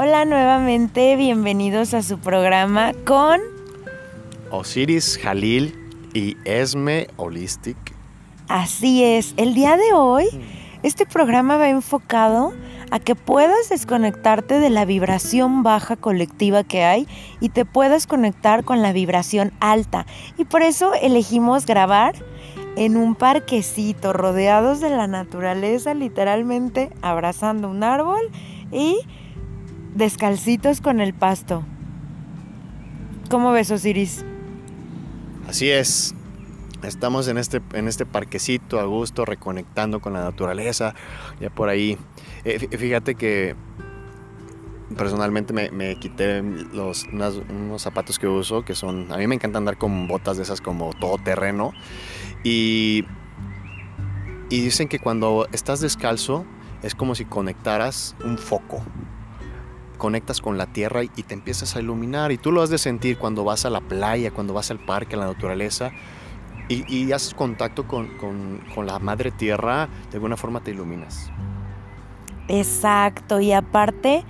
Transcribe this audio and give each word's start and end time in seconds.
Hola 0.00 0.24
nuevamente, 0.24 1.16
bienvenidos 1.16 1.92
a 1.92 2.04
su 2.04 2.20
programa 2.20 2.92
con 3.04 3.40
Osiris 4.52 5.18
Jalil 5.20 5.74
y 6.14 6.36
Esme 6.44 7.08
Holistic. 7.16 7.76
Así 8.46 9.02
es, 9.02 9.34
el 9.36 9.54
día 9.54 9.76
de 9.76 9.92
hoy 9.94 10.26
este 10.84 11.04
programa 11.04 11.56
va 11.56 11.68
enfocado 11.68 12.52
a 12.92 13.00
que 13.00 13.16
puedas 13.16 13.70
desconectarte 13.70 14.60
de 14.60 14.70
la 14.70 14.84
vibración 14.84 15.64
baja 15.64 15.96
colectiva 15.96 16.62
que 16.62 16.84
hay 16.84 17.08
y 17.40 17.48
te 17.48 17.64
puedas 17.64 18.06
conectar 18.06 18.62
con 18.62 18.82
la 18.82 18.92
vibración 18.92 19.50
alta. 19.58 20.06
Y 20.36 20.44
por 20.44 20.62
eso 20.62 20.92
elegimos 20.94 21.66
grabar 21.66 22.14
en 22.76 22.96
un 22.96 23.16
parquecito, 23.16 24.12
rodeados 24.12 24.78
de 24.78 24.90
la 24.90 25.08
naturaleza, 25.08 25.92
literalmente 25.92 26.90
abrazando 27.02 27.68
un 27.68 27.82
árbol 27.82 28.30
y 28.70 29.00
descalcitos 29.98 30.80
con 30.80 31.00
el 31.00 31.12
pasto. 31.12 31.64
¿Cómo 33.28 33.52
ves, 33.52 33.70
Osiris? 33.70 34.24
Así 35.46 35.68
es. 35.68 36.14
Estamos 36.82 37.26
en 37.26 37.36
este, 37.36 37.60
en 37.72 37.88
este 37.88 38.06
parquecito 38.06 38.78
a 38.78 38.84
gusto, 38.84 39.24
reconectando 39.24 40.00
con 40.00 40.12
la 40.12 40.22
naturaleza. 40.22 40.94
Ya 41.40 41.50
por 41.50 41.68
ahí. 41.68 41.98
Eh, 42.44 42.58
fíjate 42.78 43.16
que 43.16 43.56
personalmente 44.96 45.52
me, 45.52 45.96
quité 45.96 46.42
los, 46.42 47.04
unos 47.12 47.82
zapatos 47.82 48.18
que 48.20 48.28
uso, 48.28 48.64
que 48.64 48.76
son. 48.76 49.12
A 49.12 49.16
mí 49.16 49.26
me 49.26 49.34
encanta 49.34 49.58
andar 49.58 49.76
con 49.78 50.06
botas 50.06 50.36
de 50.36 50.44
esas 50.44 50.60
como 50.60 50.92
todo 50.94 51.18
terreno. 51.18 51.72
Y, 52.44 53.04
y 54.48 54.60
dicen 54.60 54.86
que 54.86 55.00
cuando 55.00 55.48
estás 55.52 55.80
descalzo 55.80 56.46
es 56.84 56.94
como 56.94 57.16
si 57.16 57.24
conectaras 57.24 58.14
un 58.24 58.38
foco 58.38 58.84
conectas 59.98 60.40
con 60.40 60.56
la 60.56 60.66
tierra 60.66 61.02
y 61.04 61.08
te 61.08 61.34
empiezas 61.34 61.76
a 61.76 61.80
iluminar. 61.80 62.32
Y 62.32 62.38
tú 62.38 62.52
lo 62.52 62.62
has 62.62 62.70
de 62.70 62.78
sentir 62.78 63.18
cuando 63.18 63.44
vas 63.44 63.66
a 63.66 63.70
la 63.70 63.80
playa, 63.80 64.30
cuando 64.30 64.54
vas 64.54 64.70
al 64.70 64.78
parque, 64.78 65.16
a 65.16 65.18
la 65.18 65.26
naturaleza. 65.26 65.90
Y, 66.70 67.12
haces 67.12 67.32
contacto 67.32 67.86
con, 67.88 68.08
con, 68.18 68.86
la 68.86 68.98
madre 68.98 69.30
tierra, 69.30 69.88
de 70.10 70.16
alguna 70.16 70.36
forma 70.36 70.60
te 70.60 70.70
iluminas. 70.70 71.30
Exacto, 72.46 73.40
y 73.40 73.52
aparte, 73.52 74.22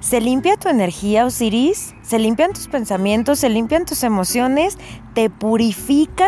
se 0.00 0.20
limpia 0.20 0.56
tu 0.56 0.68
energía, 0.68 1.24
Osiris, 1.24 1.94
se 2.02 2.18
limpian 2.18 2.52
tus 2.52 2.66
pensamientos, 2.66 3.38
se 3.38 3.48
limpian 3.48 3.84
tus 3.84 4.02
emociones, 4.02 4.76
te 5.14 5.30
purifica. 5.30 6.26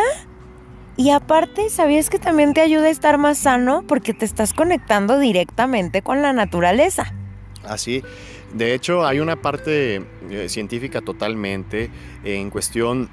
Y 0.95 1.09
aparte, 1.09 1.69
¿sabías 1.69 2.09
que 2.09 2.17
también 2.17 2.53
te 2.53 2.61
ayuda 2.61 2.85
a 2.85 2.89
estar 2.89 3.17
más 3.17 3.37
sano? 3.37 3.83
Porque 3.85 4.13
te 4.13 4.23
estás 4.23 4.53
conectando 4.53 5.19
directamente 5.19 6.01
con 6.01 6.21
la 6.21 6.31
naturaleza. 6.31 7.13
Así, 7.63 8.03
de 8.53 8.73
hecho, 8.73 9.05
hay 9.05 9.19
una 9.19 9.41
parte 9.41 10.05
eh, 10.29 10.49
científica 10.49 11.01
totalmente 11.01 11.89
en 12.23 12.49
cuestión 12.49 13.09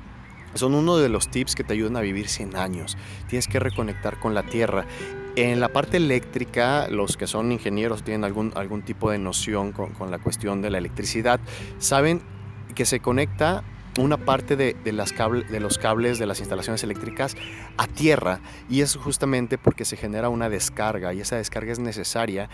son 0.55 0.75
uno 0.75 0.97
de 0.97 1.09
los 1.09 1.29
tips 1.29 1.55
que 1.55 1.65
te 1.65 1.73
ayudan 1.73 1.97
a 1.97 2.01
vivir 2.01 2.29
100 2.29 2.57
años. 2.57 2.97
Tienes 3.29 3.49
que 3.49 3.61
reconectar 3.61 4.19
con 4.19 4.35
la 4.35 4.43
tierra. 4.43 4.87
En 5.37 5.61
la 5.61 5.69
parte 5.69 5.99
eléctrica, 5.99 6.89
los 6.89 7.17
que 7.17 7.27
son 7.27 7.53
ingenieros 7.53 8.03
tienen 8.03 8.25
algún, 8.25 8.53
algún 8.57 8.83
tipo 8.83 9.11
de 9.11 9.19
noción 9.19 9.73
con, 9.73 10.11
la 10.11 10.19
cuestión 10.19 10.63
de 10.63 10.71
la 10.71 10.79
electricidad. 10.79 11.39
Saben 11.79 12.23
que 12.75 12.87
se 12.87 13.01
conecta 13.01 13.63
una 13.99 14.17
parte 14.17 14.57
de, 14.57 14.77
las 14.93 15.13
de 15.17 15.61
los 15.61 15.79
cables 15.79 16.19
de 16.19 16.27
las 16.27 16.39
instalaciones 16.39 16.83
eléctricas 16.85 17.37
a 17.77 17.87
tierra 17.87 18.41
y 18.69 18.81
es 18.81 18.95
justamente 18.97 19.59
porque 19.59 19.85
se 19.85 19.97
genera 19.97 20.29
una 20.29 20.49
descarga 20.49 21.13
y 21.15 21.21
esa 21.21 21.37
descarga 21.37 21.73
es 21.73 21.81
necesaria 21.81 22.49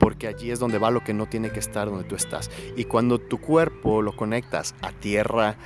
porque 0.00 0.26
allí 0.26 0.50
es 0.50 0.58
donde 0.58 0.78
va 0.78 0.90
lo 0.90 1.04
que 1.04 1.12
no 1.12 1.26
tiene 1.26 1.50
que 1.50 1.60
estar 1.60 1.88
donde 1.88 2.04
tú 2.04 2.16
estás. 2.16 2.50
Y 2.74 2.84
cuando 2.86 3.20
tu 3.20 3.38
cuerpo 3.38 4.02
lo 4.02 4.16
conectas 4.16 4.74
a 4.80 4.90
tierra, 4.92 5.56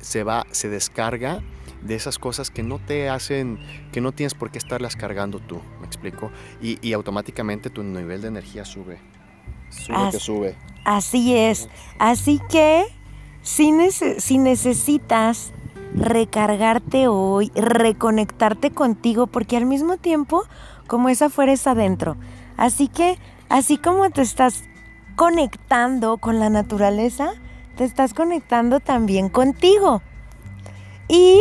se 0.00 0.24
va, 0.24 0.46
se 0.50 0.68
descarga 0.68 1.42
de 1.82 1.94
esas 1.94 2.18
cosas 2.18 2.50
que 2.50 2.62
no 2.62 2.78
te 2.78 3.10
hacen, 3.10 3.58
que 3.92 4.00
no 4.00 4.12
tienes 4.12 4.32
por 4.32 4.50
qué 4.50 4.56
estarlas 4.56 4.96
cargando 4.96 5.38
tú, 5.38 5.60
¿me 5.80 5.86
explico? 5.86 6.30
Y, 6.62 6.92
automáticamente 6.94 7.68
tu 7.68 7.82
nivel 7.82 8.22
de 8.22 8.28
energía 8.28 8.64
sube. 8.64 8.98
Sube 9.68 10.10
que 10.10 10.18
sube. 10.18 10.56
Así 10.84 11.36
es. 11.36 11.68
Así 11.98 12.40
que 12.50 12.84
si, 13.42 13.70
si 14.18 14.38
necesitas 14.38 15.52
recargarte 15.94 17.06
hoy, 17.06 17.52
reconectarte 17.54 18.70
contigo, 18.70 19.26
porque 19.26 19.58
al 19.58 19.66
mismo 19.66 19.98
tiempo, 19.98 20.42
como 20.86 21.10
es 21.10 21.20
afuera, 21.20 21.52
es 21.52 21.66
adentro. 21.66 22.16
Así 22.56 22.88
que 22.88 23.18
Así 23.48 23.78
como 23.78 24.10
te 24.10 24.22
estás 24.22 24.64
conectando 25.16 26.18
con 26.18 26.40
la 26.40 26.50
naturaleza, 26.50 27.34
te 27.76 27.84
estás 27.84 28.14
conectando 28.14 28.80
también 28.80 29.28
contigo. 29.28 30.02
Y 31.08 31.40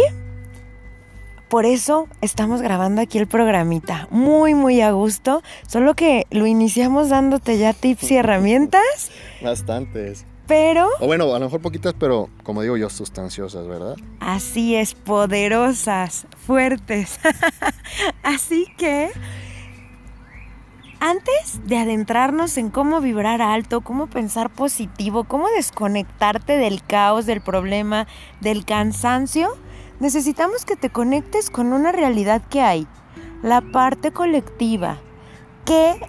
por 1.54 1.66
eso 1.66 2.08
estamos 2.22 2.62
grabando 2.62 3.02
aquí 3.02 3.20
el 3.20 3.28
programita. 3.28 4.08
Muy, 4.10 4.56
muy 4.56 4.82
a 4.82 4.92
gusto. 4.92 5.44
Solo 5.68 5.94
que 5.94 6.26
lo 6.32 6.48
iniciamos 6.48 7.10
dándote 7.10 7.58
ya 7.58 7.74
tips 7.74 8.12
y 8.12 8.16
herramientas. 8.16 9.12
Bastantes. 9.44 10.26
Pero... 10.48 10.90
O 11.00 11.06
bueno, 11.06 11.34
a 11.34 11.40
lo 11.40 11.46
mejor 11.46 11.62
poquitas, 11.62 11.94
pero 11.98 12.30
como 12.44 12.64
digo 12.64 12.76
yo, 12.76 12.90
sustanciosas, 12.90 13.68
¿verdad? 13.68 13.96
Así 14.20 14.76
es, 14.76 14.96
poderosas, 14.96 16.26
fuertes. 16.46 17.20
Así 18.24 18.66
que 18.78 19.12
antes 21.14 21.62
de 21.68 21.78
adentrarnos 21.78 22.58
en 22.58 22.70
cómo 22.70 23.00
vibrar 23.00 23.42
alto, 23.42 23.82
cómo 23.82 24.08
pensar 24.08 24.50
positivo, 24.50 25.26
cómo 25.26 25.48
desconectarte 25.50 26.58
del 26.58 26.84
caos, 26.84 27.28
del 27.28 27.42
problema, 27.42 28.08
del 28.42 28.66
cansancio, 28.66 29.56
necesitamos 30.00 30.66
que 30.66 30.76
te 30.76 30.90
conectes 30.90 31.52
con 31.52 31.72
una 31.72 31.92
realidad 31.92 32.42
que 32.50 32.62
hay, 32.62 32.88
la 33.44 33.62
parte 33.62 34.12
colectiva, 34.12 34.98
que 35.66 36.00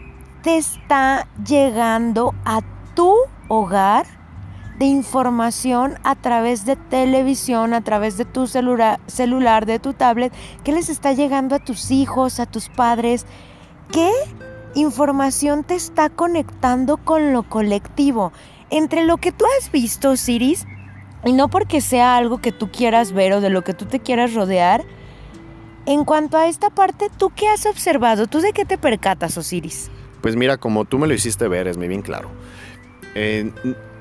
te 0.42 0.56
está 0.56 1.28
llegando 1.46 2.34
a 2.46 2.62
tu 2.94 3.14
hogar 3.48 4.06
de 4.78 4.86
información 4.86 5.98
a 6.02 6.14
través 6.14 6.64
de 6.64 6.76
televisión, 6.76 7.74
a 7.74 7.82
través 7.82 8.16
de 8.16 8.24
tu 8.24 8.46
celular, 8.46 9.00
celular, 9.06 9.66
de 9.66 9.78
tu 9.78 9.92
tablet, 9.92 10.32
que 10.64 10.72
les 10.72 10.88
está 10.88 11.12
llegando 11.12 11.54
a 11.54 11.58
tus 11.58 11.90
hijos, 11.90 12.40
a 12.40 12.46
tus 12.46 12.70
padres, 12.70 13.26
que 13.92 14.10
información 14.74 15.64
te 15.64 15.74
está 15.74 16.10
conectando 16.10 16.96
con 16.96 17.32
lo 17.32 17.42
colectivo. 17.42 18.32
Entre 18.70 19.04
lo 19.04 19.16
que 19.16 19.32
tú 19.32 19.44
has 19.58 19.70
visto, 19.70 20.16
Siris, 20.16 20.66
y 21.24 21.32
no 21.32 21.48
porque 21.48 21.80
sea 21.80 22.16
algo 22.16 22.38
que 22.38 22.52
tú 22.52 22.70
quieras 22.70 23.12
ver 23.12 23.32
o 23.34 23.40
de 23.40 23.50
lo 23.50 23.62
que 23.62 23.74
tú 23.74 23.86
te 23.86 24.00
quieras 24.00 24.34
rodear, 24.34 24.84
en 25.86 26.04
cuanto 26.04 26.38
a 26.38 26.48
esta 26.48 26.70
parte, 26.70 27.10
¿tú 27.16 27.30
qué 27.34 27.48
has 27.48 27.66
observado? 27.66 28.26
¿Tú 28.26 28.40
de 28.40 28.52
qué 28.52 28.64
te 28.64 28.78
percatas, 28.78 29.36
Osiris? 29.36 29.90
Pues 30.22 30.36
mira, 30.36 30.56
como 30.56 30.86
tú 30.86 30.98
me 30.98 31.06
lo 31.06 31.14
hiciste 31.14 31.46
ver, 31.48 31.68
es 31.68 31.76
muy 31.76 31.88
bien 31.88 32.02
claro. 32.02 32.30
Eh, 33.14 33.52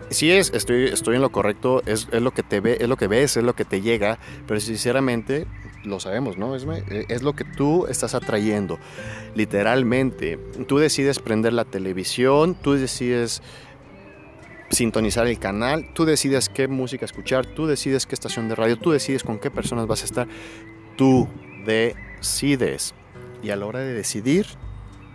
sí 0.09 0.31
es, 0.31 0.51
estoy, 0.53 0.85
estoy 0.85 1.17
en 1.17 1.21
lo 1.21 1.31
correcto, 1.31 1.81
es, 1.85 2.07
es, 2.11 2.21
lo 2.21 2.31
que 2.31 2.43
te 2.43 2.61
ve, 2.61 2.77
es 2.79 2.87
lo 2.87 2.95
que 2.95 3.07
ves, 3.07 3.35
es 3.35 3.43
lo 3.43 3.53
que 3.53 3.65
te 3.65 3.81
llega, 3.81 4.17
pero 4.47 4.59
sinceramente 4.59 5.45
lo 5.83 5.99
sabemos, 5.99 6.37
¿no? 6.37 6.55
Es, 6.55 6.65
eh, 6.65 7.05
es 7.09 7.21
lo 7.21 7.33
que 7.33 7.43
tú 7.43 7.87
estás 7.87 8.15
atrayendo, 8.15 8.79
literalmente. 9.35 10.39
Tú 10.67 10.77
decides 10.77 11.19
prender 11.19 11.53
la 11.53 11.65
televisión, 11.65 12.55
tú 12.55 12.73
decides 12.73 13.41
sintonizar 14.69 15.27
el 15.27 15.39
canal, 15.39 15.93
tú 15.93 16.05
decides 16.05 16.49
qué 16.49 16.67
música 16.67 17.05
escuchar, 17.05 17.45
tú 17.45 17.67
decides 17.67 18.05
qué 18.05 18.15
estación 18.15 18.49
de 18.49 18.55
radio, 18.55 18.77
tú 18.77 18.91
decides 18.91 19.23
con 19.23 19.39
qué 19.39 19.51
personas 19.51 19.87
vas 19.87 20.01
a 20.01 20.05
estar, 20.05 20.27
tú 20.95 21.27
decides. 21.65 22.93
Y 23.41 23.49
a 23.49 23.55
la 23.55 23.65
hora 23.65 23.79
de 23.79 23.93
decidir, 23.93 24.47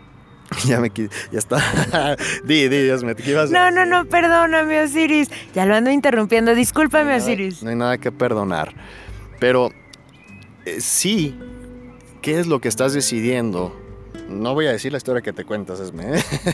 ya 0.67 0.81
me 0.81 0.91
ya 0.91 1.09
está. 1.39 2.17
di, 2.45 2.69
di, 2.69 2.83
Dios 2.83 3.05
me 3.05 3.15
¿qué 3.15 3.31
ibas 3.31 3.51
No, 3.51 3.71
no, 3.71 3.85
no, 3.87 4.05
perdóname, 4.07 4.83
Osiris. 4.83 5.29
Ya 5.55 5.67
lo 5.67 5.75
ando 5.75 5.91
interrumpiendo, 5.91 6.55
discúlpame, 6.55 7.17
Osiris. 7.17 7.63
No 7.63 7.71
hay 7.71 7.77
nada 7.77 7.99
que 7.99 8.13
perdonar. 8.13 8.75
Pero 9.41 9.71
eh, 10.69 10.81
sí, 10.81 11.39
¿qué 12.23 12.39
es 12.39 12.47
lo 12.47 12.61
que 12.61 12.69
estás 12.69 12.93
decidiendo? 12.93 13.75
No 14.29 14.53
voy 14.53 14.67
a 14.67 14.73
decir 14.73 14.93
la 14.93 14.99
historia 14.99 15.23
que 15.23 15.33
te 15.33 15.45
cuentas, 15.45 15.81
Esme. 15.81 16.05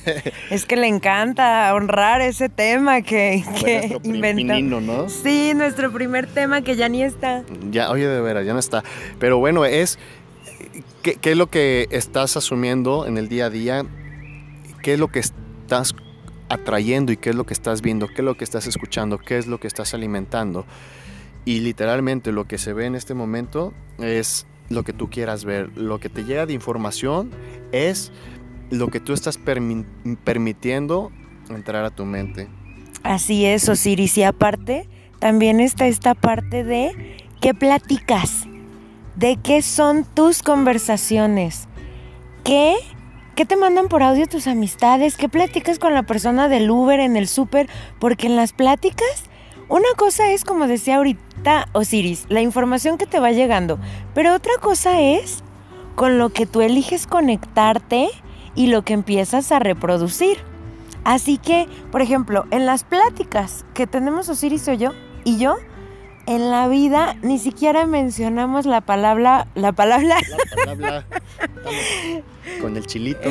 es 0.51 0.65
que 0.65 0.77
le 0.77 0.87
encanta 0.87 1.75
honrar 1.75 2.21
ese 2.21 2.49
tema 2.49 3.03
que, 3.03 3.43
que 3.61 3.99
inventó. 4.05 4.81
¿no? 4.81 5.09
Sí, 5.09 5.53
nuestro 5.57 5.93
primer 5.93 6.29
tema 6.29 6.63
que 6.63 6.77
ya 6.77 6.89
ni 6.89 7.03
está. 7.03 7.43
Ya, 7.71 7.91
oye, 7.91 8.07
de 8.07 8.21
veras, 8.21 8.47
ya 8.47 8.53
no 8.53 8.61
está. 8.61 8.85
Pero 9.19 9.39
bueno, 9.39 9.65
es 9.65 9.99
¿qué, 11.03 11.17
¿qué, 11.17 11.33
es 11.33 11.37
lo 11.37 11.49
que 11.49 11.89
estás 11.91 12.37
asumiendo 12.37 13.07
en 13.07 13.19
el 13.19 13.29
día 13.29 13.47
a 13.47 13.51
día? 13.51 13.85
¿Qué 14.83 14.93
es 14.93 15.01
lo 15.01 15.09
que 15.09 15.19
estás 15.19 15.95
atrayendo 16.49 17.11
y 17.11 17.17
qué 17.17 17.31
es 17.31 17.37
lo 17.37 17.45
que 17.45 17.55
estás 17.55 17.83
viendo? 17.83 18.07
¿Qué 18.07 18.19
es 18.19 18.25
lo 18.25 18.37
que 18.37 18.45
estás 18.45 18.69
escuchando? 18.69 19.19
¿Qué 19.19 19.37
es 19.37 19.49
lo 19.49 19.59
que 19.59 19.67
estás 19.67 19.95
alimentando? 19.95 20.65
Y 21.45 21.61
literalmente 21.61 22.33
lo 22.33 22.47
que 22.47 22.59
se 22.59 22.73
ve 22.73 22.87
en 22.87 22.95
este 22.95 23.15
momento 23.15 23.73
es 23.99 24.47
lo 24.71 24.83
que 24.83 24.93
tú 24.93 25.11
quieras 25.11 25.45
ver. 25.45 25.77
Lo 25.77 26.01
que 26.01 26.09
te 26.09 26.25
llega 26.25 26.47
de 26.47 26.55
información 26.55 27.31
es 27.73 28.13
lo 28.71 28.89
que 28.89 29.01
tú 29.01 29.13
estás 29.13 29.39
permitiendo 29.39 31.13
entrar 31.51 31.85
a 31.85 31.91
tu 31.91 32.05
mente. 32.05 32.49
Así 33.03 33.45
es, 33.45 33.69
Osiris. 33.69 34.17
Y 34.17 34.23
aparte, 34.23 34.89
también 35.19 35.61
está 35.61 35.87
esta 35.87 36.15
parte 36.15 36.65
de 36.65 37.17
qué 37.41 37.53
platicas, 37.53 38.47
de 39.17 39.37
qué 39.37 39.61
son 39.61 40.05
tus 40.05 40.43
conversaciones, 40.43 41.69
qué, 42.43 42.75
qué 43.35 43.45
te 43.45 43.57
mandan 43.57 43.89
por 43.89 44.03
audio 44.03 44.27
tus 44.27 44.47
amistades, 44.47 45.17
qué 45.17 45.29
platicas 45.29 45.79
con 45.79 45.93
la 45.93 46.05
persona 46.05 46.49
del 46.49 46.71
Uber 46.71 47.01
en 47.01 47.17
el 47.17 47.29
súper, 47.29 47.69
porque 47.99 48.27
en 48.27 48.37
las 48.37 48.55
pláticas, 48.55 49.25
una 49.69 49.89
cosa 49.97 50.31
es, 50.33 50.45
como 50.45 50.67
decía 50.67 50.97
ahorita 50.97 51.24
Osiris, 51.73 52.27
la 52.29 52.41
información 52.41 52.99
que 52.99 53.07
te 53.07 53.21
va 53.21 53.33
llegando, 53.33 53.79
pero 54.15 54.35
otra 54.35 54.53
cosa 54.61 55.01
es 55.01 55.43
con 55.95 56.19
lo 56.19 56.31
que 56.31 56.47
tú 56.47 56.63
eliges 56.63 57.07
conectarte 57.07 58.09
y 58.55 58.69
lo 58.69 58.83
que 58.83 58.95
empiezas 58.95 59.53
a 59.53 59.59
reproducir. 59.59 60.39
Así 61.05 61.37
que, 61.37 61.69
por 61.93 62.01
ejemplo, 62.01 62.47
en 62.51 62.67
las 62.67 62.85
pláticas 62.85 63.67
que 63.75 63.87
tenemos 63.87 64.29
Osiris 64.29 64.67
y 64.69 64.77
yo, 64.79 64.93
y 65.25 65.39
yo, 65.39 65.57
en 66.27 66.51
la 66.51 66.67
vida 66.69 67.17
ni 67.21 67.39
siquiera 67.39 67.85
mencionamos 67.85 68.65
la 68.65 68.81
palabra, 68.81 69.47
la 69.55 69.73
palabra, 69.73 70.17
La 70.57 70.75
palabra, 70.77 71.07
con 72.63 72.77
el 72.77 72.87
chilito. 72.87 73.29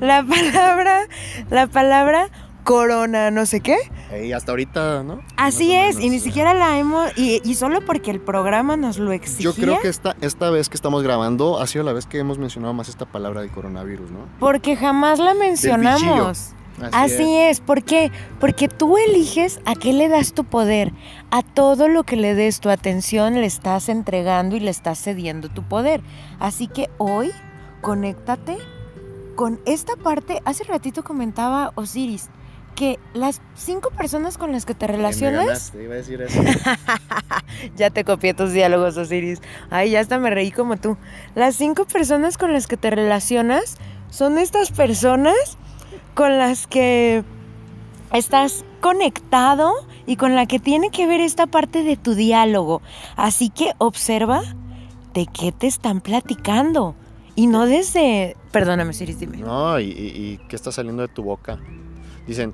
la 0.00 0.24
palabra, 0.24 1.08
la 1.50 1.66
palabra 1.66 2.30
corona, 2.62 3.32
no 3.32 3.46
sé 3.46 3.60
qué. 3.60 3.76
Y 4.24 4.32
hasta 4.32 4.52
ahorita, 4.52 5.02
¿no? 5.02 5.20
Así 5.36 5.74
es, 5.74 6.00
y 6.00 6.08
ni 6.08 6.16
eh. 6.16 6.20
siquiera 6.20 6.54
la 6.54 6.78
hemos, 6.78 7.16
y, 7.16 7.40
y 7.44 7.54
solo 7.54 7.84
porque 7.84 8.10
el 8.10 8.20
programa 8.20 8.76
nos 8.76 8.98
lo 8.98 9.12
exigía. 9.12 9.44
Yo 9.44 9.54
creo 9.54 9.80
que 9.80 9.88
esta, 9.88 10.16
esta 10.20 10.50
vez 10.50 10.68
que 10.68 10.76
estamos 10.76 11.02
grabando 11.02 11.58
ha 11.60 11.66
sido 11.66 11.84
la 11.84 11.92
vez 11.92 12.06
que 12.06 12.18
hemos 12.18 12.38
mencionado 12.38 12.72
más 12.72 12.88
esta 12.88 13.04
palabra 13.04 13.42
de 13.42 13.48
coronavirus, 13.48 14.10
¿no? 14.10 14.20
Porque 14.40 14.76
jamás 14.76 15.18
la 15.18 15.34
mencionamos. 15.34 16.54
Así 16.92 17.36
es. 17.36 17.60
¿por 17.60 17.82
qué? 17.82 18.10
Porque 18.40 18.68
tú 18.68 18.96
eliges 18.96 19.60
a 19.64 19.74
qué 19.74 19.92
le 19.92 20.08
das 20.08 20.32
tu 20.32 20.44
poder. 20.44 20.92
A 21.30 21.42
todo 21.42 21.88
lo 21.88 22.04
que 22.04 22.16
le 22.16 22.34
des 22.34 22.60
tu 22.60 22.70
atención 22.70 23.34
le 23.34 23.46
estás 23.46 23.88
entregando 23.88 24.56
y 24.56 24.60
le 24.60 24.70
estás 24.70 25.02
cediendo 25.02 25.48
tu 25.48 25.62
poder. 25.62 26.00
Así 26.38 26.68
que 26.68 26.88
hoy, 26.98 27.32
conéctate 27.80 28.56
con 29.34 29.60
esta 29.66 29.96
parte. 29.96 30.40
Hace 30.44 30.64
ratito 30.64 31.02
comentaba 31.02 31.72
Osiris 31.74 32.30
que 32.78 32.98
las 33.12 33.40
cinco 33.56 33.90
personas 33.90 34.38
con 34.38 34.52
las 34.52 34.64
que 34.64 34.72
te 34.74 34.86
Me 34.86 34.92
relacionas... 34.92 35.44
ganaste, 35.46 35.82
iba 35.82 35.94
a 35.94 35.96
decir 35.96 36.22
eso. 36.22 36.40
ya 37.76 37.90
te 37.90 38.04
copié 38.04 38.34
tus 38.34 38.52
diálogos, 38.52 38.96
Osiris. 38.96 39.40
Ay, 39.70 39.90
ya 39.90 40.00
hasta 40.00 40.18
me 40.20 40.30
reí 40.30 40.52
como 40.52 40.76
tú. 40.76 40.96
Las 41.34 41.56
cinco 41.56 41.86
personas 41.86 42.38
con 42.38 42.52
las 42.52 42.66
que 42.68 42.76
te 42.76 42.90
relacionas 42.90 43.78
son 44.10 44.38
estas 44.38 44.70
personas 44.70 45.34
con 46.14 46.38
las 46.38 46.66
que 46.68 47.24
estás 48.12 48.64
conectado 48.80 49.72
y 50.06 50.14
con 50.16 50.36
la 50.36 50.46
que 50.46 50.60
tiene 50.60 50.90
que 50.90 51.06
ver 51.08 51.20
esta 51.20 51.46
parte 51.48 51.82
de 51.82 51.96
tu 51.96 52.14
diálogo. 52.14 52.80
Así 53.16 53.50
que 53.50 53.72
observa 53.78 54.42
de 55.14 55.26
qué 55.26 55.50
te 55.50 55.66
están 55.66 56.00
platicando. 56.00 56.94
Y 57.34 57.46
no 57.48 57.66
desde... 57.66 58.36
Perdóname, 58.52 58.90
Osiris, 58.90 59.18
dime. 59.18 59.38
No, 59.38 59.78
y, 59.80 59.84
y- 59.86 59.90
y 59.90 60.40
qué 60.48 60.54
está 60.56 60.70
saliendo 60.72 61.02
de 61.02 61.08
tu 61.08 61.22
boca. 61.24 61.58
Dicen, 62.28 62.52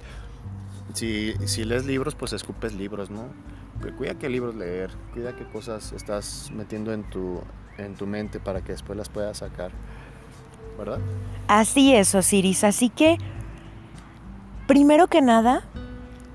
si, 0.95 1.35
si 1.47 1.65
lees 1.65 1.85
libros, 1.85 2.15
pues 2.15 2.33
escupes 2.33 2.73
libros, 2.75 3.11
¿no? 3.11 3.25
Cuida 3.99 4.15
qué 4.15 4.29
libros 4.29 4.55
leer, 4.55 4.93
cuida 5.13 5.35
qué 5.35 5.45
cosas 5.45 5.93
estás 5.93 6.51
metiendo 6.55 6.93
en 6.93 7.03
tu, 7.11 7.41
en 7.77 7.97
tu 7.97 8.07
mente 8.07 8.39
para 8.39 8.63
que 8.63 8.71
después 8.71 8.97
las 8.97 9.09
puedas 9.09 9.39
sacar, 9.39 9.73
¿verdad? 10.79 11.01
Así 11.49 11.93
es, 11.93 12.15
Osiris. 12.15 12.63
Así 12.63 12.89
que, 12.89 13.19
primero 14.69 15.09
que 15.09 15.21
nada, 15.21 15.65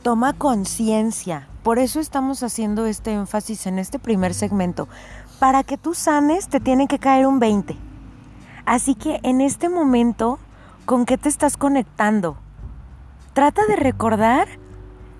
toma 0.03 0.33
conciencia. 0.33 1.47
Por 1.63 1.79
eso 1.79 2.01
estamos 2.01 2.43
haciendo 2.43 2.85
este 2.85 3.13
énfasis 3.13 3.67
en 3.67 3.79
este 3.79 3.99
primer 3.99 4.33
segmento. 4.33 4.89
Para 5.39 5.63
que 5.63 5.77
tú 5.77 5.93
sanes, 5.93 6.49
te 6.49 6.59
tiene 6.59 6.87
que 6.87 6.99
caer 6.99 7.25
un 7.25 7.39
20. 7.39 7.77
Así 8.65 8.95
que 8.95 9.21
en 9.23 9.39
este 9.39 9.69
momento, 9.69 10.39
¿con 10.85 11.05
qué 11.05 11.17
te 11.17 11.29
estás 11.29 11.55
conectando? 11.55 12.37
Trata 13.39 13.65
de 13.67 13.77
recordar 13.77 14.49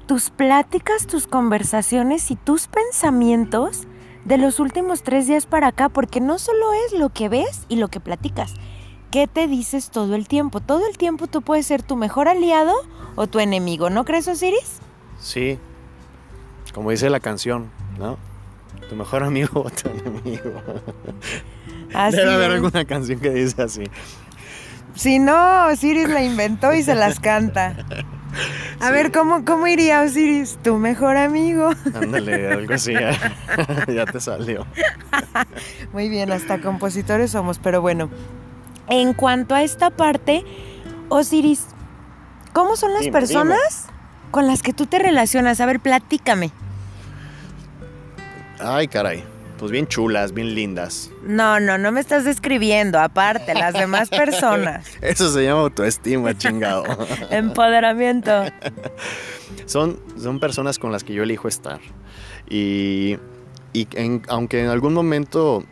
tus 0.05 0.29
pláticas, 0.29 1.07
tus 1.07 1.25
conversaciones 1.25 2.31
y 2.31 2.35
tus 2.35 2.67
pensamientos 2.67 3.87
de 4.25 4.37
los 4.37 4.59
últimos 4.59 5.03
tres 5.03 5.27
días 5.27 5.45
para 5.45 5.67
acá, 5.67 5.87
porque 5.87 6.19
no 6.19 6.37
solo 6.37 6.73
es 6.85 6.99
lo 6.99 7.11
que 7.11 7.29
ves 7.29 7.65
y 7.69 7.77
lo 7.77 7.87
que 7.87 8.01
platicas, 8.01 8.55
¿Qué 9.09 9.27
te 9.27 9.47
dices 9.47 9.89
todo 9.89 10.15
el 10.15 10.27
tiempo? 10.27 10.59
Todo 10.59 10.85
el 10.85 10.97
tiempo 10.97 11.27
tú 11.27 11.41
puedes 11.41 11.65
ser 11.65 11.81
tu 11.81 11.95
mejor 11.95 12.27
aliado 12.27 12.73
o 13.15 13.27
tu 13.27 13.39
enemigo, 13.39 13.89
¿no 13.89 14.03
crees, 14.03 14.27
Osiris? 14.27 14.81
Sí, 15.21 15.57
como 16.73 16.91
dice 16.91 17.09
la 17.09 17.21
canción, 17.21 17.71
¿no? 17.97 18.17
Tu 18.89 18.97
mejor 18.97 19.23
amigo 19.23 19.61
o 19.61 19.69
tu 19.69 19.87
enemigo. 19.97 20.61
Así 21.93 22.17
Debe 22.17 22.33
haber 22.33 22.51
alguna 22.51 22.83
canción 22.83 23.21
que 23.21 23.29
dice 23.29 23.61
así. 23.61 23.83
Si 24.95 25.19
no, 25.19 25.67
Osiris 25.67 26.09
la 26.09 26.23
inventó 26.23 26.73
y 26.73 26.83
se 26.83 26.95
las 26.95 27.19
canta. 27.19 27.75
A 28.79 28.87
Sí. 28.87 28.91
ver, 28.91 29.11
¿cómo, 29.11 29.43
¿cómo 29.45 29.65
iría 29.67 30.01
Osiris? 30.01 30.57
Tu 30.61 30.77
mejor 30.77 31.17
amigo. 31.17 31.71
Ándale, 31.93 32.51
algo 32.51 32.73
así. 32.73 32.93
ya 32.93 34.05
te 34.11 34.19
salió. 34.19 34.65
Muy 35.93 36.09
bien, 36.09 36.31
hasta 36.31 36.59
compositores 36.59 37.31
somos, 37.31 37.59
pero 37.59 37.81
bueno. 37.81 38.09
En 38.87 39.13
cuanto 39.13 39.55
a 39.55 39.63
esta 39.63 39.89
parte, 39.89 40.43
Osiris, 41.09 41.65
¿cómo 42.53 42.75
son 42.75 42.91
las 42.93 43.01
Dime, 43.01 43.13
personas 43.13 43.87
con 44.31 44.47
las 44.47 44.61
que 44.63 44.73
tú 44.73 44.85
te 44.85 44.99
relacionas? 44.99 45.59
A 45.61 45.65
ver, 45.65 45.79
platícame. 45.79 46.51
Ay, 48.59 48.87
caray. 48.87 49.23
Pues 49.59 49.71
bien 49.71 49.87
chulas, 49.87 50.33
bien 50.33 50.55
lindas. 50.55 51.11
No, 51.23 51.59
no, 51.59 51.77
no 51.77 51.91
me 51.91 51.99
estás 51.99 52.23
describiendo, 52.23 52.97
aparte, 52.99 53.53
las 53.53 53.73
demás 53.73 54.09
personas. 54.09 54.87
Eso 55.01 55.29
se 55.31 55.43
llama 55.43 55.61
autoestima, 55.61 56.37
chingado. 56.37 56.85
Empoderamiento. 57.29 58.45
son, 59.65 59.99
son 60.17 60.39
personas 60.39 60.79
con 60.79 60.91
las 60.93 61.03
que 61.03 61.13
yo 61.13 61.23
elijo 61.23 61.47
estar. 61.49 61.79
Y, 62.49 63.17
y 63.73 63.87
en- 63.95 64.21
aunque 64.29 64.61
en 64.61 64.67
algún 64.69 64.93
momento 64.93 65.63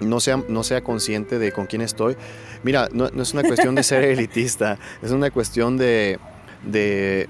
no 0.00 0.20
sea, 0.20 0.40
no 0.48 0.62
sea 0.62 0.82
consciente 0.82 1.40
de 1.40 1.50
con 1.50 1.66
quién 1.66 1.82
estoy, 1.82 2.16
mira, 2.62 2.88
no, 2.92 3.10
no 3.12 3.22
es 3.24 3.32
una 3.34 3.42
cuestión 3.42 3.74
de 3.74 3.82
ser 3.82 4.04
elitista, 4.04 4.78
es 5.02 5.10
una 5.10 5.30
cuestión 5.32 5.76
de... 5.76 6.18
de 6.64 7.28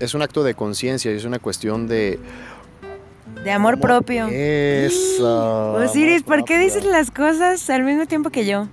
es 0.00 0.12
un 0.14 0.22
acto 0.22 0.42
de 0.42 0.54
conciencia, 0.54 1.10
es 1.12 1.24
una 1.24 1.38
cuestión 1.38 1.86
de... 1.86 2.18
De 3.42 3.50
amor 3.50 3.80
propio. 3.80 4.28
Eso. 4.28 5.74
Osiris, 5.74 6.22
amor 6.22 6.38
¿por 6.38 6.44
qué 6.44 6.58
dices 6.58 6.84
las 6.84 7.10
cosas 7.10 7.68
al 7.70 7.84
mismo 7.84 8.06
tiempo 8.06 8.30
que 8.30 8.46
yo? 8.46 8.68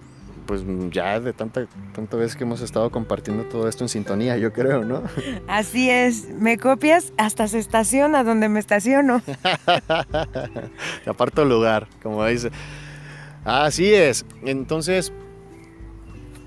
Pues 0.45 0.63
ya 0.89 1.19
de 1.19 1.33
tanta, 1.33 1.67
tanta 1.93 2.17
vez 2.17 2.35
que 2.35 2.43
hemos 2.43 2.61
estado 2.61 2.89
compartiendo 2.89 3.43
todo 3.45 3.67
esto 3.67 3.83
en 3.83 3.89
sintonía, 3.89 4.37
yo 4.37 4.51
creo, 4.51 4.83
¿no? 4.83 5.03
Así 5.47 5.89
es, 5.89 6.29
me 6.29 6.57
copias 6.57 7.13
hasta 7.17 7.47
se 7.47 7.59
estaciona 7.59 8.23
donde 8.23 8.49
me 8.49 8.59
estaciono. 8.59 9.21
Te 11.03 11.09
aparto 11.09 11.45
lugar, 11.45 11.87
como 12.01 12.25
dice. 12.25 12.51
Así 13.45 13.93
es. 13.93 14.25
Entonces, 14.43 15.11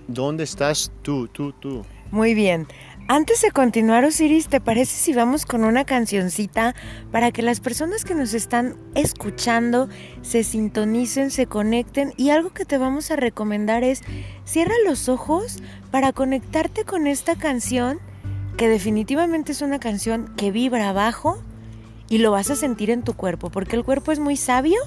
¿dónde 0.06 0.44
estás 0.44 0.92
tú, 1.02 1.28
tú, 1.28 1.52
tú? 1.52 1.84
Muy 2.10 2.34
bien. 2.34 2.66
Antes 3.06 3.42
de 3.42 3.50
continuar, 3.50 4.06
Osiris, 4.06 4.48
¿te 4.48 4.62
parece 4.62 4.96
si 4.96 5.12
vamos 5.12 5.44
con 5.44 5.62
una 5.64 5.84
cancioncita 5.84 6.74
para 7.12 7.32
que 7.32 7.42
las 7.42 7.60
personas 7.60 8.02
que 8.02 8.14
nos 8.14 8.32
están 8.32 8.78
escuchando 8.94 9.90
se 10.22 10.42
sintonicen, 10.42 11.30
se 11.30 11.44
conecten? 11.44 12.14
Y 12.16 12.30
algo 12.30 12.54
que 12.54 12.64
te 12.64 12.78
vamos 12.78 13.10
a 13.10 13.16
recomendar 13.16 13.84
es 13.84 14.00
cierra 14.46 14.72
los 14.86 15.10
ojos 15.10 15.58
para 15.90 16.14
conectarte 16.14 16.84
con 16.84 17.06
esta 17.06 17.36
canción, 17.36 18.00
que 18.56 18.70
definitivamente 18.70 19.52
es 19.52 19.60
una 19.60 19.78
canción 19.78 20.34
que 20.34 20.50
vibra 20.50 20.88
abajo 20.88 21.42
y 22.08 22.18
lo 22.18 22.30
vas 22.30 22.50
a 22.50 22.56
sentir 22.56 22.88
en 22.88 23.02
tu 23.02 23.12
cuerpo, 23.12 23.50
porque 23.50 23.76
el 23.76 23.84
cuerpo 23.84 24.12
es 24.12 24.18
muy 24.18 24.38
sabio 24.38 24.78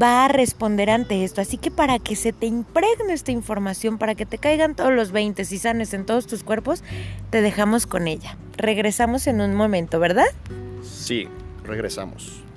va 0.00 0.24
a 0.24 0.28
responder 0.28 0.90
ante 0.90 1.24
esto. 1.24 1.40
Así 1.40 1.58
que 1.58 1.70
para 1.70 1.98
que 1.98 2.16
se 2.16 2.32
te 2.32 2.46
impregne 2.46 3.12
esta 3.12 3.32
información, 3.32 3.98
para 3.98 4.14
que 4.14 4.26
te 4.26 4.38
caigan 4.38 4.74
todos 4.74 4.92
los 4.92 5.12
20 5.12 5.42
y 5.42 5.58
sanes 5.58 5.94
en 5.94 6.06
todos 6.06 6.26
tus 6.26 6.42
cuerpos, 6.42 6.82
te 7.30 7.42
dejamos 7.42 7.86
con 7.86 8.08
ella. 8.08 8.36
Regresamos 8.56 9.26
en 9.26 9.40
un 9.40 9.54
momento, 9.54 9.98
¿verdad? 9.98 10.26
Sí, 10.82 11.28
regresamos. 11.64 12.47